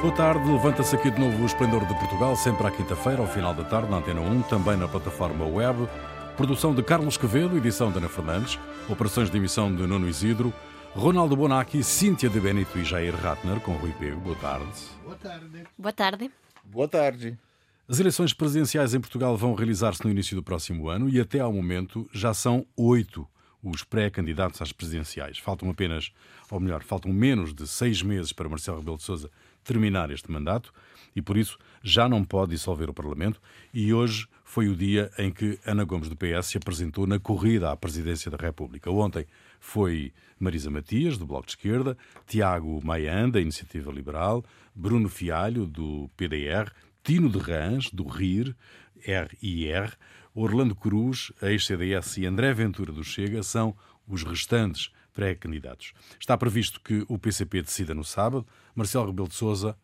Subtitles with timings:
[0.00, 3.52] Boa tarde, levanta-se aqui de novo o Esplendor de Portugal, sempre à quinta-feira, ao final
[3.52, 5.86] da tarde, na Antena 1, também na plataforma web.
[6.38, 8.58] Produção de Carlos Quevedo, edição de Ana Fernandes,
[8.88, 10.54] operações de emissão de Nuno Isidro,
[10.94, 14.18] Ronaldo Bonacci, Cíntia de Benito e Jair Ratner, com Rui Pego.
[14.22, 14.72] Boa tarde.
[15.04, 15.64] Boa tarde.
[15.76, 16.30] Boa tarde.
[16.64, 17.38] Boa tarde.
[17.86, 21.52] As eleições presidenciais em Portugal vão realizar-se no início do próximo ano e até ao
[21.52, 23.28] momento já são oito
[23.62, 25.36] os pré-candidatos às presidenciais.
[25.36, 26.10] Faltam apenas,
[26.50, 29.30] ou melhor, faltam menos de seis meses para Marcelo Rebelo de Sousa
[29.70, 30.72] terminar este mandato
[31.14, 33.40] e por isso já não pode dissolver o Parlamento
[33.72, 37.70] e hoje foi o dia em que Ana Gomes do PS se apresentou na corrida
[37.70, 38.90] à presidência da República.
[38.90, 39.26] Ontem
[39.60, 44.44] foi Marisa Matias, do Bloco de Esquerda, Tiago Maian, da Iniciativa Liberal,
[44.74, 46.72] Bruno Fialho, do PDR,
[47.04, 48.56] Tino de Rãs, do RIR,
[48.98, 49.96] RIR,
[50.34, 53.76] Orlando Cruz, ex-CDS e André Ventura do Chega são
[54.08, 55.92] os restantes pré-candidatos.
[56.18, 59.76] Está previsto que o PCP decida no sábado, Marcelo Rebelo de Sousa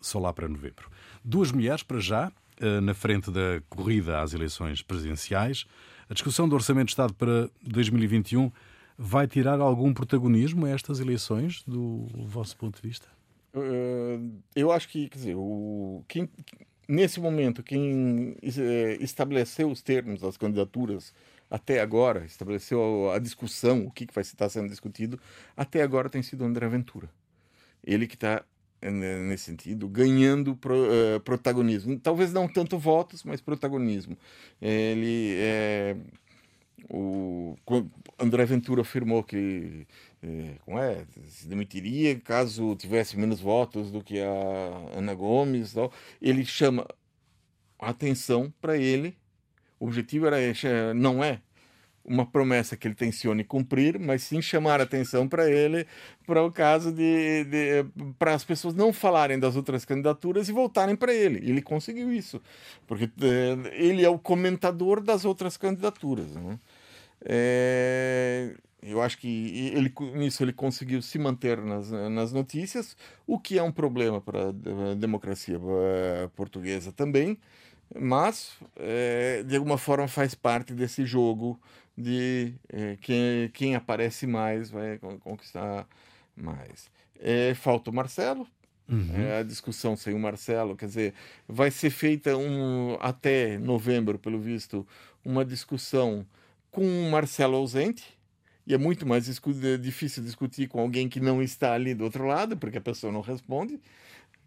[0.00, 0.88] só lá para novembro.
[1.24, 5.66] Duas mulheres para já, eh, na frente da corrida às eleições presidenciais.
[6.08, 8.52] A discussão do Orçamento de Estado para 2021
[8.96, 13.08] vai tirar algum protagonismo a estas eleições, do vosso ponto de vista?
[13.52, 16.30] Uh, eu acho que, quer dizer, o, quem,
[16.88, 21.12] nesse momento, quem eh, estabeleceu os termos das candidaturas
[21.50, 25.18] até agora, estabeleceu a discussão, o que vai estar sendo discutido,
[25.56, 27.10] até agora tem sido André Ventura.
[27.84, 28.44] Ele que está,
[28.80, 31.98] nesse sentido, ganhando pro, uh, protagonismo.
[31.98, 34.16] Talvez não tanto votos, mas protagonismo.
[34.62, 35.96] Ele é.
[36.88, 37.56] O
[38.18, 39.86] André Ventura afirmou que
[40.64, 45.74] como é, se demitiria caso tivesse menos votos do que a Ana Gomes.
[45.74, 45.92] Tal.
[46.20, 46.86] Ele chama
[47.78, 49.16] a atenção para ele
[49.80, 50.36] o objetivo era
[50.94, 51.40] não é
[52.04, 55.86] uma promessa que ele tencione cumprir, mas sim chamar atenção para ele
[56.26, 57.86] para o caso de, de
[58.18, 61.38] para as pessoas não falarem das outras candidaturas e voltarem para ele.
[61.48, 62.40] Ele conseguiu isso,
[62.86, 66.34] porque eh, ele é o comentador das outras candidaturas.
[66.34, 66.58] Né?
[67.24, 72.96] É, eu acho que ele, nisso ele conseguiu se manter nas, nas notícias,
[73.26, 77.38] o que é um problema para a democracia eh, portuguesa também
[77.98, 81.60] mas é, de alguma forma faz parte desse jogo
[81.96, 85.86] de é, quem, quem aparece mais vai conquistar
[86.36, 86.90] mais.
[87.18, 88.46] É, falta o Marcelo,
[88.88, 89.14] uhum.
[89.14, 91.14] é, a discussão sem o Marcelo, quer dizer,
[91.46, 94.86] vai ser feita um, até novembro, pelo visto,
[95.24, 96.26] uma discussão
[96.70, 98.18] com o Marcelo ausente,
[98.66, 102.24] e é muito mais discu difícil discutir com alguém que não está ali do outro
[102.24, 103.80] lado, porque a pessoa não responde.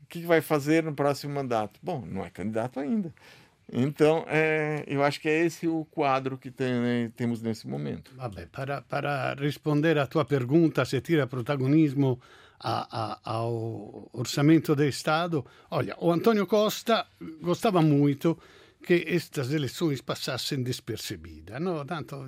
[0.03, 1.79] O que vai fazer no próximo mandato?
[1.81, 3.13] Bom, não é candidato ainda.
[3.71, 8.13] Então, é, eu acho que é esse o quadro que tem, né, temos nesse momento.
[8.15, 12.19] Vabbè, para, para responder à tua pergunta, se tira protagonismo
[12.59, 17.05] a, a, ao orçamento do Estado, olha, o Antonio Costa
[17.41, 18.37] gostava muito
[18.85, 21.85] que estas eleições passassem despercebidas, não?
[21.85, 22.27] Tanto,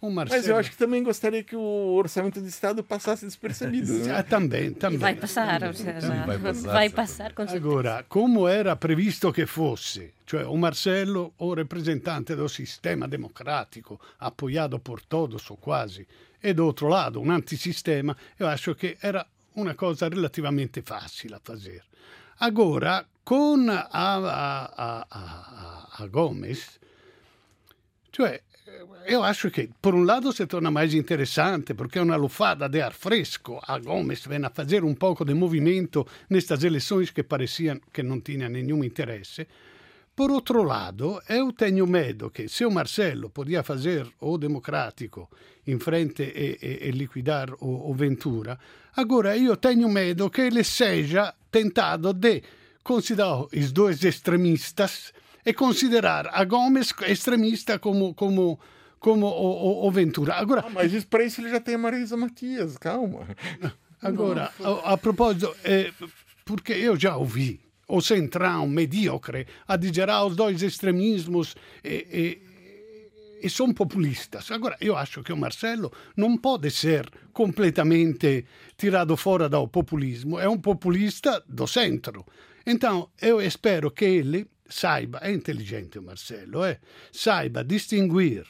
[0.00, 0.40] eu, Marcelo...
[0.40, 3.92] Mas eu acho que também gostaria que o orçamento de Estado passasse despercebido.
[3.92, 4.14] Né?
[4.14, 4.98] Ah, também, também.
[4.98, 7.56] Vai passar, ou seja, vai passar, vai passar com certeza.
[7.56, 14.78] Agora, como era previsto che fosse, cioè o Marcelo, o rappresentante do sistema democratico, apoiato
[14.78, 16.06] por todos o quasi,
[16.40, 21.40] e do outro lado un antisistema, io acho che era una cosa relativamente facile a
[21.42, 21.82] fare.
[22.36, 26.78] Agora, con a, a, a, a, a Gomes,
[28.10, 28.40] cioè
[29.06, 32.80] eu acho que, por um lado, se torna mais interessante, porque é uma lufada de
[32.82, 33.58] ar fresco.
[33.66, 38.20] A Gomes vem a fazer um pouco de movimento nestas eleições que pareciam que não
[38.20, 39.46] tinham nenhum interesse.
[40.14, 45.30] Por outro lado, eu tenho medo que se o Marcelo podia fazer o democrático
[45.66, 48.58] em frente e, e, e liquidar o, o, Ventura,
[48.96, 52.42] agora eu tenho medo que ele seja tentado de
[52.82, 55.14] considerar os dois extremistas
[55.44, 58.58] e considerar a Gomes extremista como, como,
[58.98, 60.34] como o, o, o Ventura.
[60.34, 63.26] Agora, ah, mas para isso ele já tem a Marisa Matias, calma.
[64.00, 65.92] Agora, a, a, propósito, é,
[66.44, 72.40] porque eu já ouvi o centrão medíocre a dizer ah, os dois extremismos e,
[73.42, 74.50] e, e são populistas.
[74.50, 78.44] Agora, eu acho que o Marcelo não pode ser completamente
[78.76, 82.24] tirado fora do populismo, é um populista do centro.
[82.66, 86.78] Então, eu espero que ele saiba, é inteligente o Marcelo, é,
[87.12, 88.44] saiba distinguir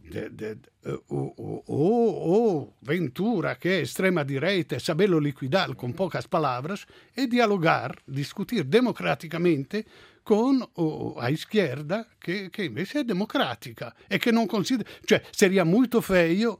[0.00, 0.68] de, de, de,
[1.08, 6.86] o, o, o, Ventura, que é extrema-direita, e saberlo liquidar com poucas palavras,
[7.16, 9.86] e dialogar, discutir democraticamente
[10.24, 14.88] com o, a esquerda, que, que invece é democrática e que não considera.
[15.06, 16.58] Cioè, seria muito feio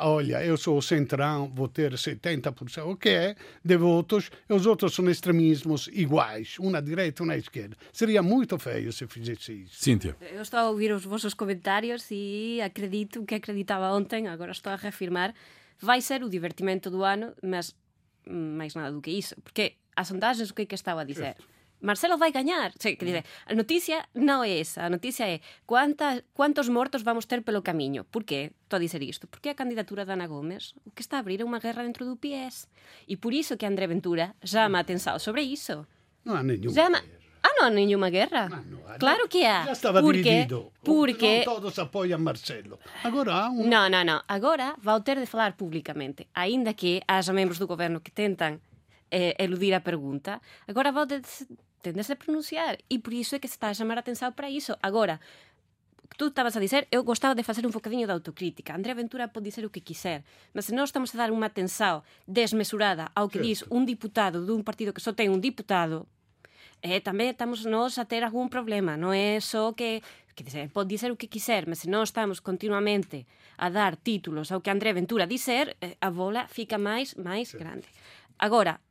[0.00, 4.66] olha, eu sou o centrão, vou ter 70%, o que é, de votos, e os
[4.66, 7.76] outros são extremismos iguais, uma à direita e uma à esquerda.
[7.92, 9.82] Seria muito feio se fizesse isso.
[9.82, 10.16] Cíntia.
[10.20, 14.76] Eu estou a ouvir os vossos comentários e acredito que acreditava ontem, agora estou a
[14.76, 15.34] reafirmar,
[15.78, 17.74] vai ser o divertimento do ano, mas
[18.28, 21.34] mais nada do que isso, porque as sondagens o que é que estava a dizer?
[21.36, 21.55] Certo.
[21.80, 22.72] Marcelo vai ganhar.
[22.78, 24.88] Sí, que dice, a noticia non é esa.
[24.88, 28.08] A noticia é cuánta, cuántos mortos vamos ter pelo camiño.
[28.08, 29.28] Por que estou a dizer isto?
[29.28, 32.08] Porque a candidatura de Ana Gómez o que está a abrir é unha guerra dentro
[32.08, 32.66] do PS.
[33.04, 35.84] E por iso que André Ventura chama a atenção sobre iso.
[36.24, 36.98] Non há nenhuma Chama...
[37.46, 38.50] Ah, non há nenhuma guerra?
[38.50, 39.70] Ah, no, claro que há.
[39.70, 40.74] Já estava porque, dividido.
[40.82, 41.46] Porque...
[41.46, 42.82] Non todos apoian Marcelo.
[43.06, 43.70] Agora há un...
[43.70, 44.18] Non, non, non.
[44.26, 46.26] Agora vai ter de falar públicamente.
[46.34, 48.58] Ainda que haja membros do goberno que tentan
[49.10, 51.22] eh, eludir a pergunta, agora vai ter
[51.82, 54.50] tendes a pronunciar e por iso é que se está a chamar a atención para
[54.50, 54.76] iso.
[54.82, 55.20] Agora,
[56.16, 58.74] tú estabas a dizer, eu gostaba de facer un focadiño de autocrítica.
[58.74, 60.24] André Ventura pode dizer o que quiser,
[60.54, 63.48] mas se nós estamos a dar unha tensao desmesurada ao que certo.
[63.48, 66.08] diz un diputado dun partido que só ten un diputado,
[66.80, 70.00] eh, tamén estamos nós a ter algún problema, non é só que
[70.36, 73.24] que dizer, pode dizer o que quiser, mas se nós estamos continuamente
[73.56, 77.88] a dar títulos ao que André Ventura dizer, eh, a bola fica máis máis grande.
[78.36, 78.84] Agora,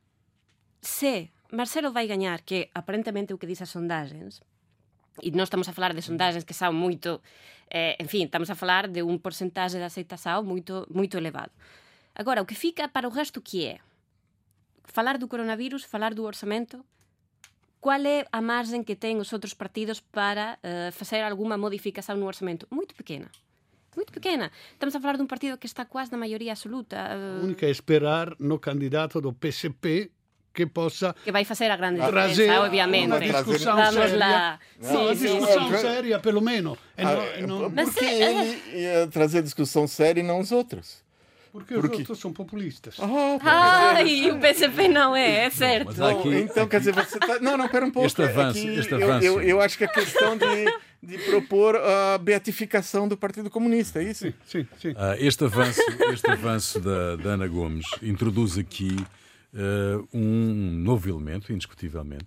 [0.82, 4.44] se Marcelo vai gañar, que aparentemente o que diz as sondagens,
[5.24, 7.24] e non estamos a falar de sondagens que son moito,
[7.72, 11.56] eh, en fin, estamos a falar de un porcentaxe de aceitação moito, moito elevado.
[12.12, 13.80] Agora, o que fica para o resto que é?
[14.84, 16.84] Falar do coronavirus, falar do orçamento,
[17.80, 22.28] qual é a margem que ten os outros partidos para uh, facer alguma modificação no
[22.28, 22.68] orçamento?
[22.68, 23.32] Muito pequena.
[23.96, 24.52] Muito pequena.
[24.76, 26.96] Estamos a falar dun partido que está quase na maioria absoluta.
[27.16, 27.40] Uh...
[27.40, 30.12] A única é esperar no candidato do PSP
[30.56, 33.06] que possa que vai fazer a grande diferença, obviamente.
[33.08, 34.16] Uma discussão Vamos séria.
[34.16, 34.58] Lá.
[34.80, 35.76] Não, sim, uma discussão sim.
[35.78, 36.78] séria, pelo menos.
[36.96, 37.70] Ah, não, não...
[37.70, 41.04] Porque ele ia trazer discussão séria e não os outros.
[41.52, 42.96] Porque, Porque os outros são populistas.
[43.00, 45.96] Ah, e o PCP não é, é certo.
[45.96, 46.70] Não, aqui, então, aqui...
[46.70, 47.38] quer dizer, você tá...
[47.40, 48.06] Não, não, pera um pouco.
[48.06, 49.26] Este avanço, aqui, este avanço.
[49.26, 50.64] Eu, eu, eu, acho que a questão de,
[51.02, 54.24] de propor a beatificação do Partido Comunista, é isso?
[54.24, 54.66] Sim, sim.
[54.78, 54.90] sim.
[54.90, 55.80] Uh, este avanço,
[56.12, 58.94] este avanço da, da Ana Gomes introduz aqui
[59.56, 62.26] uh, um novo elemento, indiscutivelmente,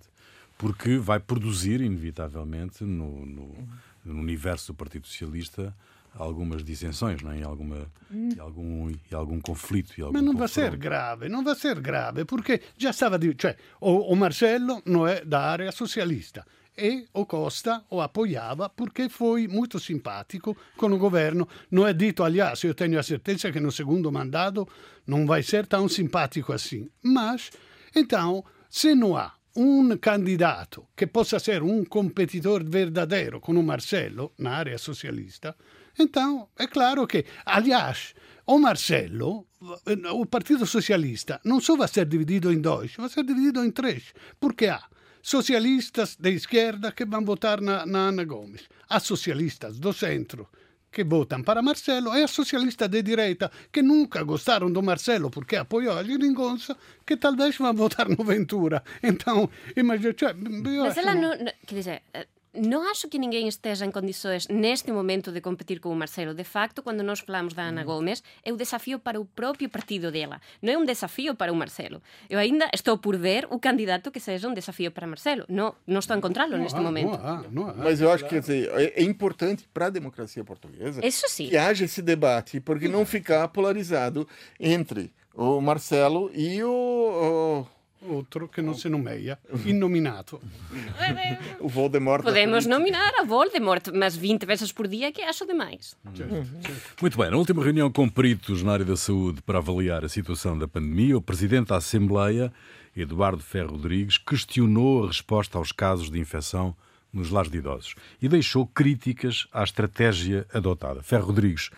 [0.58, 3.68] porque vai produzir, inevitavelmente, no, no,
[4.04, 5.74] no universo do Partido Socialista,
[6.14, 7.38] algumas dissensões, não é?
[7.38, 9.94] e, alguma, e, algum, e algum conflito.
[9.96, 13.18] E algum Mas não vai ser grave, não vai ser grave, porque já estava...
[13.38, 16.44] Cioè, o, o Marcelo não é da área socialista,
[16.80, 21.46] e o Costa o apoiava porque foi muito simpático com o governo.
[21.70, 24.66] Não é dito, aliás, eu tenho a certeza que no segundo mandato
[25.06, 26.88] não vai ser tão simpático assim.
[27.02, 27.50] Mas,
[27.94, 34.32] então, se não há um candidato que possa ser um competidor verdadeiro com o Marcelo
[34.38, 35.54] na área socialista,
[35.98, 38.14] então é claro que, aliás,
[38.46, 39.46] o Marcelo,
[40.14, 44.14] o Partido Socialista, não só vai ser dividido em dois, vai ser dividido em três,
[44.38, 44.82] porque há
[45.22, 50.48] socialistas de izquierda que vão votar na, na Ana Gomes, há socialistas do centro
[50.90, 55.56] que votam para Marcelo e há socialistas de direita que nunca gostaram do Marcelo porque
[55.56, 56.76] apoiou a Geringonça
[57.06, 58.82] que talvez vão votar no Ventura.
[59.02, 60.14] Então, imagina...
[60.18, 61.36] Cioè, Mas ela não...
[61.66, 62.02] Quer dizer,
[62.54, 66.34] non acho que ninguén esteja en condições neste momento de competir con o Marcelo.
[66.34, 67.88] De facto, cando nós falamos da Ana mm.
[67.88, 70.42] Gómez, é o desafío para o propio partido dela.
[70.58, 72.02] Non é un desafío para o Marcelo.
[72.26, 75.46] Eu ainda estou por ver o candidato que seja un desafío para Marcelo.
[75.46, 77.14] Non, non estou a encontrá-lo neste momento.
[77.14, 77.74] Não há, não há.
[77.74, 81.48] Mas eu acho que dizer, é importante para a democracia portuguesa Isso sim.
[81.48, 84.26] que haja esse debate, porque não ficar polarizado
[84.58, 87.66] entre o Marcelo e o, o
[88.02, 90.40] outro que não se nomeia, inominato.
[91.60, 92.22] o Voldemort.
[92.22, 95.96] Podemos nominar a Voldemort, mas 20 vezes por dia que acho demais.
[97.00, 100.58] Muito bem, na última reunião com peritos na área da saúde para avaliar a situação
[100.58, 102.52] da pandemia, o Presidente da Assembleia,
[102.96, 106.74] Eduardo Ferro Rodrigues, questionou a resposta aos casos de infecção
[107.12, 111.02] nos lares de idosos e deixou críticas à estratégia adotada.
[111.02, 111.70] Ferro Rodrigues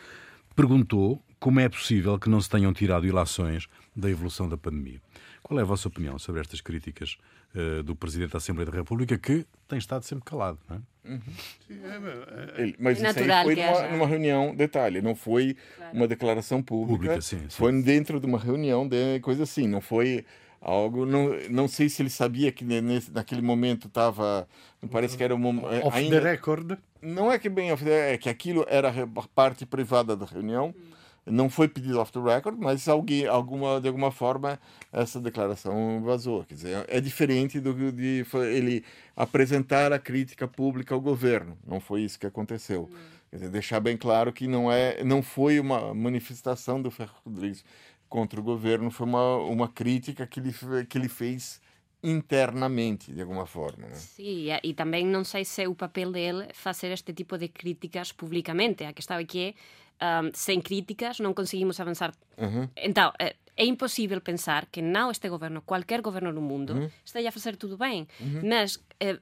[0.54, 5.00] perguntou como é possível que não se tenham tirado ilações da evolução da pandemia.
[5.42, 7.18] Qual é a vossa opinião sobre estas críticas
[7.54, 10.58] uh, do Presidente da Assembleia da República, que tem estado sempre calado?
[10.68, 10.80] Não é?
[11.04, 11.20] Uhum.
[11.66, 15.96] Sim, é, é, Ele, mas isso aí foi numa, numa, reunião, detalhe, não foi claro.
[15.96, 17.46] uma declaração pública, pública sim, sim.
[17.48, 20.24] foi dentro de uma reunião de coisa assim, não foi
[20.60, 24.46] algo não não sei se ele sabia que nesse, naquele momento estava
[24.80, 28.14] não parece que era um off ainda, the record não é que bem off the,
[28.14, 32.20] é que aquilo era a parte privada da reunião hum não foi pedido off the
[32.20, 34.58] record, mas alguém, alguma, de alguma forma
[34.92, 36.44] essa declaração vazou.
[36.44, 38.84] Quer dizer, é diferente do de ele
[39.16, 41.56] apresentar a crítica pública ao governo.
[41.66, 42.90] Não foi isso que aconteceu.
[43.30, 47.64] Quer dizer, deixar bem claro que não, é, não foi uma manifestação do Ferro Rodrigues
[48.08, 50.54] contra o governo, foi uma, uma crítica que ele,
[50.86, 51.61] que ele fez
[52.02, 53.86] internamente, de alguma forma.
[53.86, 53.94] Né?
[53.94, 58.12] Sim, e também não sei se é o papel dele fazer este tipo de críticas
[58.12, 58.84] publicamente.
[58.84, 59.54] A questão é que
[60.02, 62.12] um, sem críticas não conseguimos avançar.
[62.36, 62.68] Uhum.
[62.76, 66.90] Então, é, é, impossível pensar que não este governo, qualquer governo no mundo, uhum.
[67.04, 68.08] esteja a fazer tudo bem.
[68.20, 68.40] Uhum.
[68.48, 69.18] Mas é,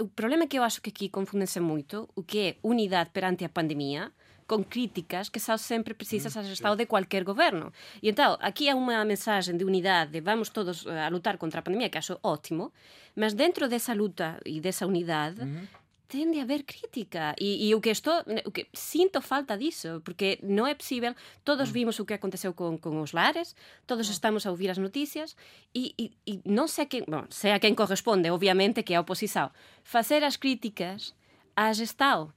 [0.00, 3.44] o problema é que eu acho que aqui confundem-se muito o que é unidade perante
[3.44, 4.12] a pandemia
[4.50, 7.72] com críticas que são sempre precisas à gestão de qualquer governo.
[8.02, 11.62] E então, aqui há uma mensagem de unidade, de vamos todos a lutar contra a
[11.62, 12.72] pandemia, que acho ótimo,
[13.14, 15.68] mas dentro dessa luta e dessa unidade, uhum.
[16.08, 17.32] tende a haver crítica.
[17.38, 21.14] E, e, o que estou, o que sinto falta disso, porque não é possível.
[21.44, 21.74] Todos uhum.
[21.74, 23.54] vimos o que aconteceu com, com os lares,
[23.86, 24.12] todos uhum.
[24.12, 25.36] estamos a ouvir as notícias
[25.72, 28.96] e, e, e não sei a quem, bom, sei a quem corresponde, obviamente, que é
[28.96, 29.48] a oposição,
[29.84, 31.14] fazer as críticas
[31.54, 32.32] à gestão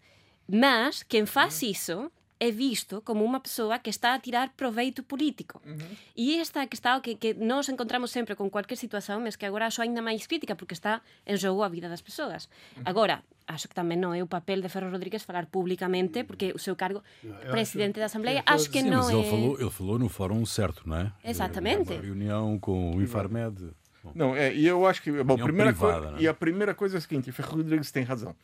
[0.53, 1.69] mas quem faz uhum.
[1.69, 5.59] isso é visto como uma pessoa que está a tirar proveito político.
[5.65, 5.77] Uhum.
[6.15, 9.81] E esta questão que, que nós encontramos sempre com qualquer situação, mas que agora acho
[9.81, 12.49] ainda mais crítica, porque está em jogo a vida das pessoas.
[12.75, 12.83] Uhum.
[12.85, 16.59] Agora, acho que também não é o papel de Ferro Rodrigues falar publicamente, porque o
[16.59, 19.13] seu cargo, eu presidente acho, da Assembleia, acho que sim, não mas é...
[19.13, 21.13] Ele falou, ele falou no fórum certo, não é?
[21.23, 21.93] Exatamente.
[21.93, 23.71] Uma reunião com o Infarmed...
[24.03, 24.11] Bom.
[24.13, 25.23] Não, é, e eu acho que...
[25.23, 26.17] Bom, primeira privada, né?
[26.19, 28.35] E a primeira coisa é a seguinte, Ferro Rodrigues tem razão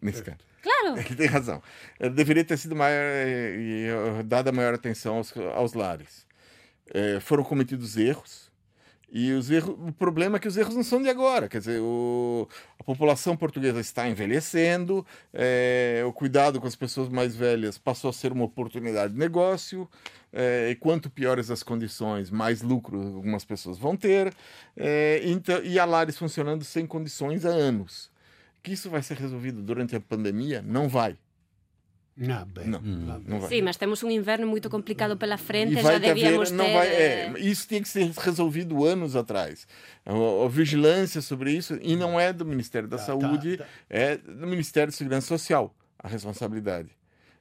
[0.00, 0.38] nesse caso.
[0.62, 0.98] Claro.
[1.00, 1.62] Ele tem razão.
[2.14, 3.02] Deveria ter sido maior,
[3.56, 3.88] e,
[4.24, 6.26] dada maior atenção aos, aos lares.
[6.92, 8.50] É, foram cometidos erros.
[9.12, 11.48] E os erros, o problema é que os erros não são de agora.
[11.48, 15.04] Quer dizer, o, a população portuguesa está envelhecendo,
[15.34, 19.88] é, o cuidado com as pessoas mais velhas passou a ser uma oportunidade de negócio.
[20.32, 24.32] É, e quanto piores as condições, mais lucro algumas pessoas vão ter.
[25.24, 28.10] Então, e a Lares funcionando sem condições há anos
[28.62, 30.62] que isso vai ser resolvido durante a pandemia?
[30.62, 31.16] Não vai.
[32.16, 33.22] Não, bem, não, hum.
[33.26, 33.48] não vai.
[33.48, 36.74] Sim, mas temos um inverno muito complicado pela frente, já devíamos haver, ter...
[36.74, 39.66] Vai, é, isso tinha que ser resolvido anos atrás.
[40.04, 40.12] A,
[40.44, 43.70] a, vigilância sobre isso, e não é do Ministério da tá, Saúde, tá, tá.
[43.88, 46.99] é do Ministério da Segurança Social a responsabilidade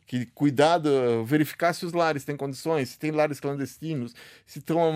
[0.09, 0.89] que cuidado,
[1.23, 4.91] verificar se os lares têm condições, se tem lares clandestinos, se, estão,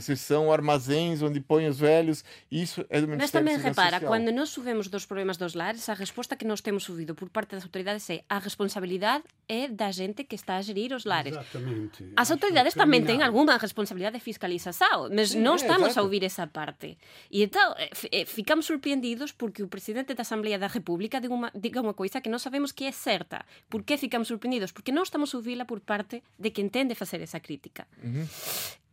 [0.00, 4.10] se são armazéns onde põem os velhos, isso é do Ministério Mas também repara, Social.
[4.10, 7.56] quando nós subimos dos problemas dos lares, a resposta que nós temos ouvido por parte
[7.56, 11.34] das autoridades é a responsabilidade é da gente que está a gerir os lares.
[11.34, 12.10] Exatamente.
[12.16, 16.24] As autoridades também têm alguma responsabilidade de fiscalização, mas Sim, não é, estamos a ouvir
[16.24, 16.96] essa parte.
[17.30, 21.52] E então eh, eh, ficamos surpreendidos porque o Presidente da Assembleia da República diga uma,
[21.54, 23.44] diga uma coisa que nós sabemos que é certa.
[23.68, 24.37] Por que ficamos surpreendidos?
[24.72, 27.86] Porque non estamos a ouvila por parte de quen tende facer esa crítica.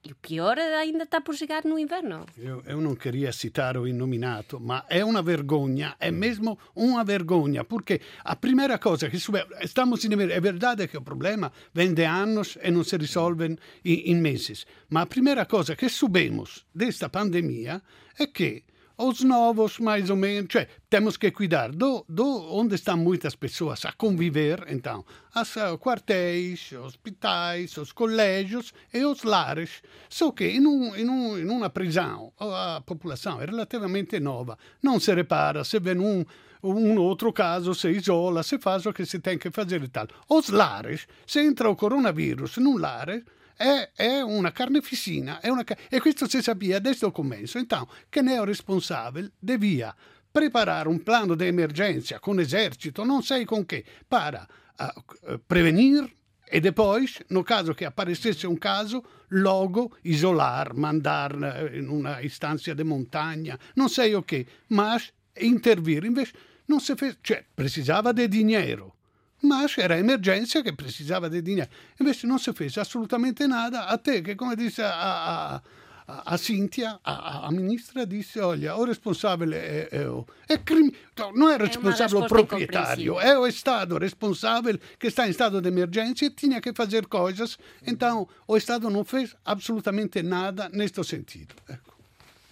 [0.05, 2.27] E o pior ainda está por chegar no inverno.
[2.37, 7.63] Eu, eu não queria citar o inominato, ma è una vergogna, è mesmo una vergogna,
[7.63, 9.17] perché a primeira cosa che
[9.61, 14.19] estamos in è verdade che o problema vende anos e non si risolve in, in
[14.19, 17.81] meses, ma a primeira cosa che subimos desta pandemia
[18.15, 18.63] è che
[18.97, 20.51] os novos, mais ou menos.
[20.51, 26.71] Cioè, temos que cuidar do, do onde estão muitas pessoas a conviver, então, uh, quartéis,
[26.73, 29.81] hospitais, os colégios e os lares.
[30.09, 34.99] Só que em, um, em, um, em uma prisão a população é relativamente nova, não
[34.99, 36.23] se repara, se vê um,
[36.63, 40.07] um outro caso, se isola, se faz o que se tem que fazer e tal.
[40.29, 43.07] Os lares, se entra o coronavírus num lar,
[43.55, 47.57] è, è una carneficina, è una, e questo si sapeva desde o começo.
[47.57, 49.95] Então, quem é o responsável devia
[50.31, 54.47] preparar um plano de emergência com exército, não sei com que, para
[54.79, 56.09] uh, prevenir
[56.51, 62.83] e depois, no caso che apparecesse un caso, logo isolar, mandar in una istanza di
[62.83, 64.99] montagna, non sei o che, ma
[65.39, 66.03] intervir.
[66.03, 66.33] Invece
[66.65, 68.94] non si fece, cioè precisava di dinero.
[69.45, 71.69] Mas era emergência que precisava de dinheiro.
[71.99, 75.61] Invece não se fez absolutamente nada, até que, como disse a,
[76.07, 80.93] a, a Cíntia, a, a, ministra, disse: Olha, o responsável é, é, o, é crime.
[81.33, 85.67] Não é responsável é o proprietário, é o Estado responsável que está em estado de
[85.67, 87.57] emergência e tinha que fazer coisas.
[87.85, 91.55] Então, o Estado não fez absolutamente nada neste sentido.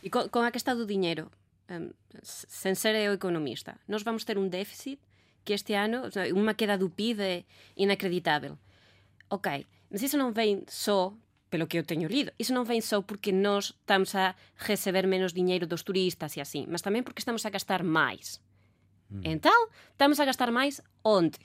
[0.02, 1.32] E com, com a questão do dinheiro,
[1.70, 1.90] um,
[2.22, 5.00] sem ser eu economista, nós vamos ter um déficit
[5.44, 7.44] que este ano uma queda do PIB é
[7.76, 8.58] inacreditável.
[9.30, 11.14] Ok, mas isso não vem só
[11.54, 12.34] pelo que eu teño lido.
[12.42, 16.66] Iso non vem só porque nós estamos a receber menos dinheiro dos turistas e así,
[16.66, 18.42] mas tamén porque estamos a gastar máis.
[19.14, 19.38] Mm.
[19.38, 21.38] Entón, estamos a gastar máis onde?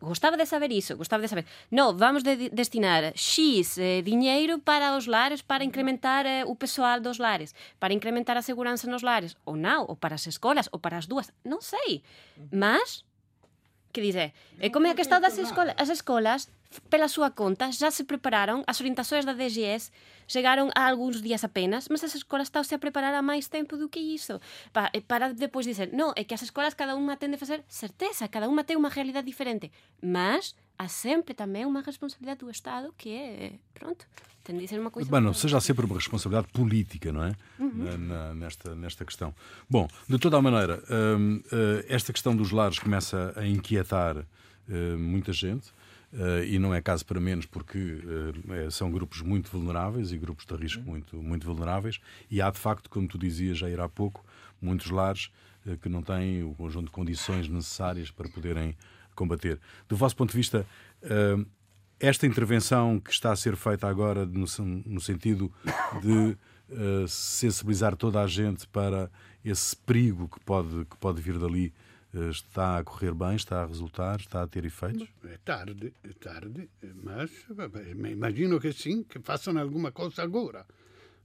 [0.00, 1.46] Gostaba de saber iso, gostaba de saber.
[1.70, 7.00] No, vamos de destinar X eh, diñeiro para os lares para incrementar eh, o pessoal
[7.00, 10.78] dos lares, para incrementar a segurança nos lares, ou non, ou para as escolas, ou
[10.78, 12.04] para as dúas, non sei.
[12.52, 13.05] Mas
[13.92, 16.48] que dice, e como é a questão das escolas, as escolas
[16.90, 19.90] pela súa conta já se prepararon, as orientações da DGS
[20.26, 23.88] chegaron a algúns días apenas, mas as escolas estão-se a preparar a máis tempo do
[23.88, 24.40] que iso.
[24.72, 28.28] Para, para depois dizer, non, é que as escolas cada unha tende a facer certeza,
[28.28, 33.10] cada unha ten unha realidade diferente, mas há sempre também uma responsabilidade do Estado que
[33.10, 34.06] é, pronto,
[34.44, 35.10] tem de ser uma coisa...
[35.10, 37.32] Bueno, seja sempre uma responsabilidade política, não é?
[37.58, 37.98] Uhum.
[37.98, 39.34] Na, nesta, nesta questão.
[39.68, 40.82] Bom, de toda a maneira,
[41.18, 45.74] hum, uh, esta questão dos lares começa a inquietar uh, muita gente.
[46.12, 50.46] Uh, e não é caso para menos porque uh, são grupos muito vulneráveis e grupos
[50.46, 54.24] de risco muito, muito vulneráveis e há de facto, como tu dizias já há pouco,
[54.62, 55.30] muitos lares
[55.66, 58.76] uh, que não têm o conjunto de condições necessárias para poderem
[59.16, 59.58] combater.
[59.88, 60.64] Do vosso ponto de vista,
[61.98, 65.52] esta intervenção que está a ser feita agora no, sentido
[66.00, 66.36] de
[67.08, 69.10] sensibilizar toda a gente para
[69.44, 71.72] esse perigo que pode, que pode vir dali
[72.30, 75.08] está a correr bem, está a resultar, está a ter efeitos?
[75.24, 76.68] É tarde, é tarde,
[77.02, 77.30] mas
[78.10, 80.64] imagino que sim, que façam alguma coisa agora.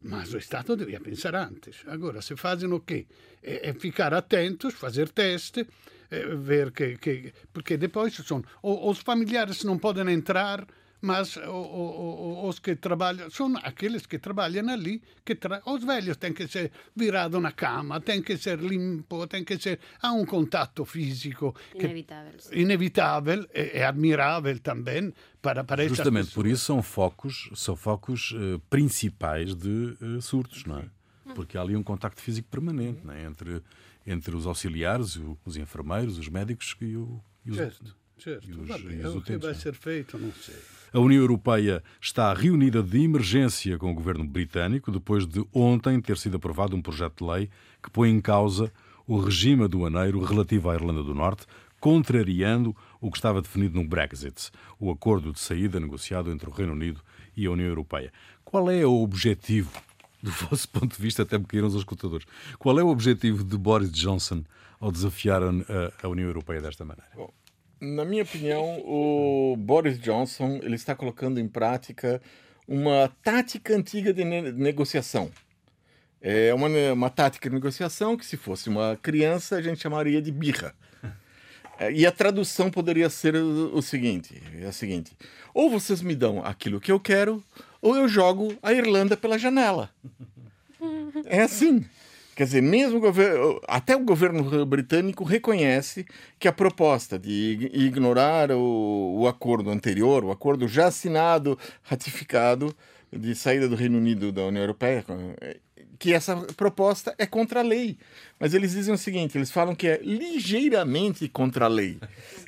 [0.03, 1.83] Mas o Estado devia pensar antes.
[1.86, 3.05] Agora, se fazem o quê?
[3.43, 5.65] É, é ficar atentos, fazer teste,
[6.38, 7.34] ver que, que.
[7.53, 8.44] Porque depois são.
[8.62, 10.68] Os familiares não podem entrar
[11.01, 15.62] mas os que trabalham são aqueles que trabalham ali que tra...
[15.65, 19.80] os velhos têm que ser virados na cama tem que ser limpo tem que ser
[20.01, 22.60] há um contato físico inevitável que...
[22.60, 28.60] inevitável e, e admirável também para para justamente por isso são focos são focos uh,
[28.70, 30.86] principais de uh, surtos não é
[31.34, 33.24] porque há ali um contacto físico permanente é?
[33.24, 33.63] entre
[34.05, 38.50] entre os auxiliares os enfermeiros os médicos e, o, e os certo, certo.
[38.50, 39.53] E os, Vabbè, e os o que vai é?
[39.53, 40.55] ser feito não sei
[40.93, 46.17] a União Europeia está reunida de emergência com o governo britânico depois de ontem ter
[46.17, 47.50] sido aprovado um projeto de lei
[47.81, 48.70] que põe em causa
[49.08, 51.46] o regime aduaneiro relativo à Irlanda do Norte,
[51.79, 56.74] contrariando o que estava definido no Brexit, o acordo de saída negociado entre o Reino
[56.74, 57.01] Unido
[57.36, 58.12] e a União Europeia.
[58.43, 59.72] Qual é o objetivo,
[60.24, 62.25] do vosso ponto de vista, até me caíram os escutadores,
[62.60, 64.44] qual é o objetivo de Boris Johnson
[64.79, 65.50] ao desafiar a,
[66.03, 67.10] a União Europeia desta maneira?
[67.16, 67.31] Bom,
[67.79, 72.22] na minha opinião, o Boris Johnson ele está colocando em prática
[72.68, 75.31] uma tática antiga de ne negociação.
[76.22, 80.31] É uma, uma tática de negociação que, se fosse uma criança, a gente chamaria de
[80.31, 80.75] birra.
[81.79, 85.18] É, e a tradução poderia ser o seguinte: é a seguinte,
[85.51, 87.44] ou vocês me dão aquilo que eu quero,
[87.81, 89.89] ou eu jogo a Irlanda pela janela.
[91.25, 91.83] É assim.
[92.35, 96.05] Quer dizer, mesmo o governo, até o governo britânico reconhece
[96.39, 102.74] que a proposta de ignorar o, o acordo anterior, o acordo já assinado, ratificado
[103.11, 105.03] de saída do Reino Unido da União Europeia,
[106.01, 107.96] que essa proposta é contra a lei.
[108.40, 112.00] Mas eles dizem o seguinte: eles falam que é ligeiramente contra a lei.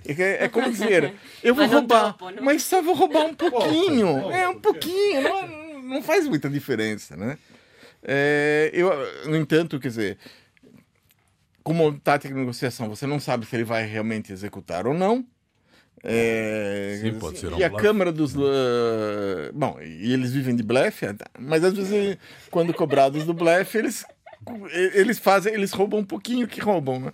[0.03, 1.13] É, é como dizer,
[1.43, 4.31] eu vou roubar, mas só vou roubar um pouquinho.
[4.31, 7.37] É um pouquinho, não, não faz muita diferença, né?
[8.01, 8.89] É, eu,
[9.29, 10.17] no entanto, quer dizer,
[11.63, 15.23] como tática de negociação, você não sabe se ele vai realmente executar ou não.
[16.03, 18.35] É, Sim, pode ser um e a Câmara dos.
[18.35, 21.05] Uh, bom, e eles vivem de blefe,
[21.39, 22.17] mas às vezes,
[22.51, 24.05] quando cobrados do blefe, eles,
[24.93, 27.13] eles fazem, eles roubam um pouquinho que roubam, né?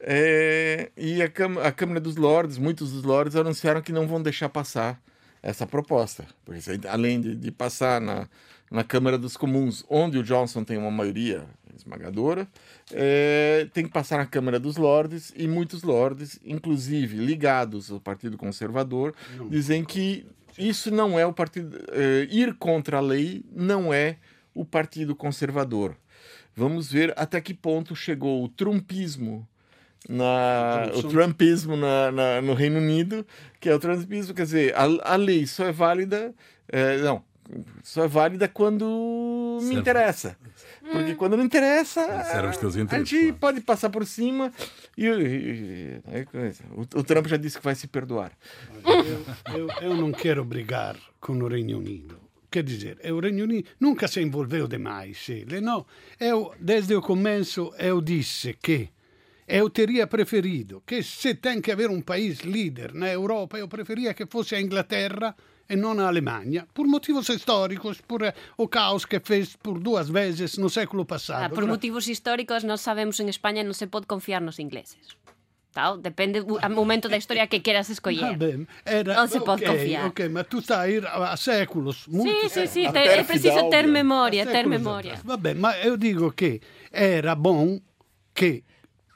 [0.00, 1.26] É, e a,
[1.66, 5.00] a Câmara dos Lordes, muitos dos Lordes anunciaram que não vão deixar passar
[5.42, 6.24] essa proposta.
[6.44, 8.26] Porque além de, de passar na,
[8.70, 11.44] na Câmara dos Comuns, onde o Johnson tem uma maioria
[11.76, 12.48] esmagadora,
[12.92, 18.36] é, tem que passar na Câmara dos Lordes e muitos lordes, inclusive ligados ao Partido
[18.36, 19.48] Conservador, não.
[19.48, 20.26] dizem que
[20.58, 21.76] isso não é o partido.
[21.90, 24.16] É, ir contra a lei não é
[24.54, 25.96] o Partido Conservador.
[26.54, 29.46] Vamos ver até que ponto chegou o trumpismo
[30.08, 33.26] na, o trumpismo na, na, no Reino Unido,
[33.58, 36.34] que é o trumpismo, quer dizer, a, a lei só é válida,
[36.68, 37.24] é, não,
[37.82, 40.36] só é válida quando me interessa.
[40.90, 41.16] Porque hum.
[41.16, 44.52] quando não interessa, a gente pode passar por cima
[44.96, 46.00] e, e, e
[46.76, 48.32] o, o, Trump já disse que vai se perdoar.
[48.84, 52.20] Eu, eu, eu não quero brigar com o Reino Unido.
[52.50, 55.26] Quer dizer, o Reino Unido nunca se envolveu demais.
[55.28, 55.86] Ele, não.
[56.20, 58.90] Eu, desde o começo, eu disse que
[59.48, 64.14] eu teria preferido que se tem que haver um país líder na Europa, eu preferia
[64.14, 65.34] que fosse a Inglaterra
[65.68, 70.08] e não a Alemanha, por motivos históricos, por eh, o caos que fez por duas
[70.08, 71.44] vezes no século passado.
[71.44, 75.16] Ah, por motivos históricos, nós sabemos en España non se pode confiar nos ingleses.
[75.74, 75.98] Tal?
[75.98, 78.24] Depende do momento da historia que queras escoller.
[78.24, 80.02] Ah, ben, era, non se pode okay, confiar.
[80.06, 82.06] Ok, mas tu estás a ir a, séculos.
[82.06, 85.18] Muito sí, sí, sí, é preciso ter memoria, ter memoria.
[85.26, 87.80] Va bene, ma eu digo che era bom
[88.30, 88.62] che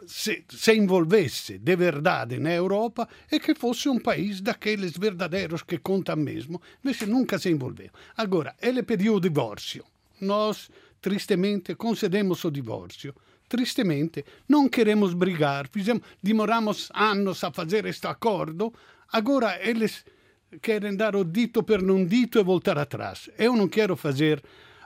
[0.09, 5.79] se, se envolvesse de verdade na Europa e que fosse um país daqueles verdadeiros que
[5.79, 6.61] contam mesmo.
[6.83, 7.91] Invece nunca se envolveu.
[8.17, 9.85] Agora, ele pediu o divórcio.
[10.21, 13.15] Nós, tristemente, concedemos o divórcio.
[13.49, 15.69] Tristemente, não queremos brigar.
[15.69, 18.73] Fizemos, demoramos anos a fazer este acordo.
[19.13, 20.05] Agora, eles
[20.63, 23.29] querem dar o dito per non dito e voltar atrás.
[23.37, 24.43] Eu não quero fazer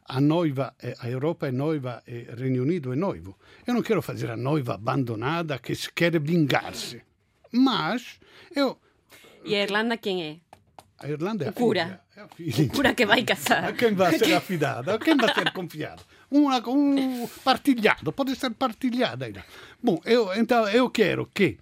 [0.06, 3.38] a noiva, a Europa é noiva e o Reino Unido é noivo.
[3.66, 7.02] Eu não quero fazer a noiva abandonada que quer vingar-se.
[7.50, 8.18] Mas
[8.54, 8.78] eu.
[9.44, 10.36] E a Irlanda quem é?
[10.98, 11.84] A Irlanda é a cura.
[11.84, 12.00] filha.
[12.16, 12.66] É a filha.
[12.66, 13.64] O cura que vai casar.
[13.64, 14.94] A quem vai ser affidada?
[14.94, 16.02] A quem vai ser confiado?
[16.30, 19.30] Uma, um partilhado, pode ser partilhada.
[19.82, 21.58] Bom, eu, então eu quero que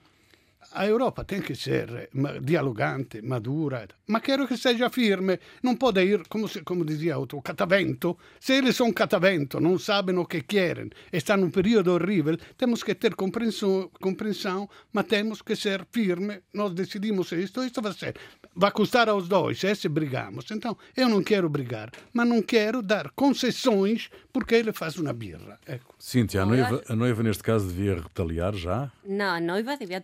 [0.73, 2.09] a Europa tem que ser
[2.41, 5.41] dialogante, madura, ma quero che seja firme.
[5.63, 8.19] Non può ir, come, come dizia outro, catavento.
[8.39, 12.95] Se eles são catavento, não sabem o que querem, estão num período horrível, temos que
[12.95, 16.43] ter compreensão, compreensão mas temos que ser firme.
[16.55, 18.17] Nós decidimos isto, isto vai ser.
[18.55, 20.51] Vai custar aos dois, é se brigamos.
[20.51, 25.59] Então, eu não quero brigar, mas não quero dar concessões porque ele faz uma birra.
[25.67, 25.95] Ecco.
[25.99, 28.91] Cíntia, a noiva, a noiva neste caso devia retaliar já?
[29.05, 30.01] Não, a noiva devia